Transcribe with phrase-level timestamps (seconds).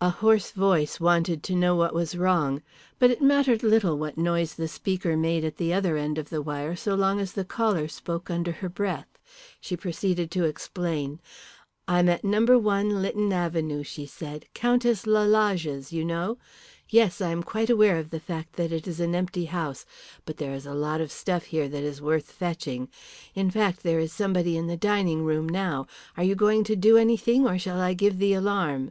[0.00, 2.60] A hoarse voice wanted to know what was wrong.
[2.98, 6.42] But it mattered little what noise the speaker made at the other end of the
[6.42, 9.06] wire so long as the caller spoke under her breath.
[9.60, 11.20] She proceeded to explain.
[11.86, 12.58] "I'm at No.
[12.58, 16.38] 1, Lytton Avenue," she said, "Countess Lalage's, you know.
[16.88, 19.86] Yes, I am quite aware of the fact that it is an empty house.
[20.24, 22.88] But there is a lot of stuff here that is worth fetching.
[23.36, 25.86] In fact, there is somebody in the dining room now.
[26.16, 28.90] Are you going to do anything, or shall I give the alarm?"